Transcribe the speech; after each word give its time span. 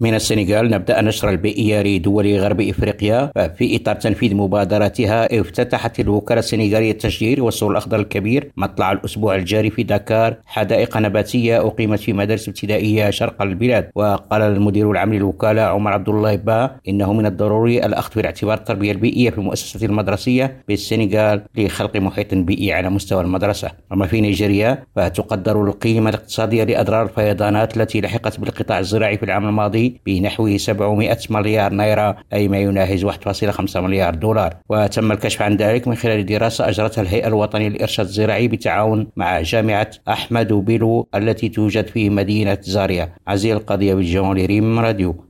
من 0.00 0.14
السنغال 0.14 0.70
نبدأ 0.70 1.00
نشر 1.00 1.30
البيئية 1.30 1.82
لدول 1.82 2.36
غرب 2.38 2.60
إفريقيا. 2.60 3.32
في 3.58 3.76
إطار 3.76 3.94
تنفيذ 3.94 4.34
مبادرتها 4.34 5.40
افتتحت 5.40 6.00
الوكالة 6.00 6.38
السنغالية 6.38 6.92
للتشجير 6.92 7.42
والسور 7.42 7.70
الأخضر 7.70 8.00
الكبير 8.00 8.52
مطلع 8.56 8.92
الأسبوع 8.92 9.34
الجاري 9.34 9.70
في 9.70 9.82
دكار 9.82 10.36
حدائق 10.46 10.96
نباتية 10.96 11.66
أقيمت 11.66 12.00
في 12.00 12.12
مدارس 12.12 12.48
ابتدائية 12.48 13.10
شرق 13.10 13.42
البلاد. 13.42 13.90
وقال 13.94 14.42
المدير 14.42 14.90
العام 14.90 15.14
للوكالة 15.14 15.62
عمر 15.62 15.92
عبد 15.92 16.08
الله 16.08 16.36
با 16.36 16.70
إنه 16.88 17.12
من 17.12 17.26
الضروري 17.26 17.86
الأخذ 17.86 18.12
في 18.12 18.20
الاعتبار 18.20 18.58
التربية 18.58 18.92
البيئية 18.92 19.30
في 19.30 19.38
المؤسسة 19.38 19.86
المدرسية 19.86 20.64
بالسنغال 20.68 21.42
لخلق 21.56 21.96
محيط 21.96 22.34
بيئي 22.34 22.72
على 22.72 22.90
مستوى 22.90 23.20
المدرسة. 23.20 23.70
أما 23.92 24.06
في 24.06 24.20
نيجيريا 24.20 24.84
فتقدر 24.96 25.64
القيمة 25.64 26.10
الاقتصادية 26.10 26.64
لأضرار 26.64 27.02
الفيضانات 27.02 27.76
التي 27.76 28.00
لحقت 28.00 28.40
بالقطاع 28.40 28.78
الزراعي 28.78 29.16
في 29.16 29.22
العام 29.22 29.48
الماضي. 29.48 29.85
بنحو 30.06 30.56
700 30.56 31.18
مليار 31.30 31.72
نيرة 31.72 32.16
أي 32.32 32.48
ما 32.48 32.58
يناهز 32.58 33.04
1.5 33.04 33.76
مليار 33.76 34.14
دولار. 34.14 34.54
وتم 34.68 35.12
الكشف 35.12 35.42
عن 35.42 35.56
ذلك 35.56 35.88
من 35.88 35.94
خلال 35.94 36.26
دراسة 36.26 36.68
أجرتها 36.68 37.02
الهيئة 37.02 37.26
الوطنية 37.26 37.68
للإرشاد 37.68 38.06
الزراعي 38.06 38.48
بالتعاون 38.48 39.06
مع 39.16 39.40
جامعة 39.40 39.90
أحمد 40.08 40.52
بيلو 40.52 41.08
التي 41.14 41.48
توجد 41.48 41.86
في 41.86 42.10
مدينة 42.10 42.58
زاريا. 42.62 43.12
عزيز 43.26 43.52
القضية 43.52 43.94
بالجمهوري 43.94 44.46
ريم 44.46 44.78
راديو. 44.78 45.25